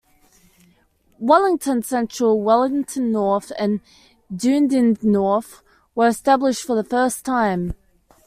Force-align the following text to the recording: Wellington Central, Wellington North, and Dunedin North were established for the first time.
Wellington 1.19 1.83
Central, 1.83 2.41
Wellington 2.41 3.11
North, 3.11 3.51
and 3.59 3.81
Dunedin 4.35 4.97
North 5.03 5.61
were 5.93 6.07
established 6.07 6.63
for 6.63 6.75
the 6.75 6.83
first 6.83 7.23
time. 7.23 7.75